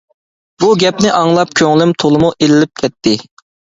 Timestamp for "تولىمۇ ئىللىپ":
2.05-2.85